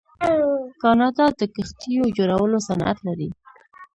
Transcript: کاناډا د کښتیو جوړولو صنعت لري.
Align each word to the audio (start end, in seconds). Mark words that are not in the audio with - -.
کاناډا 0.81 1.25
د 1.39 1.41
کښتیو 1.55 2.03
جوړولو 2.17 2.57
صنعت 2.67 2.97
لري. 3.07 3.29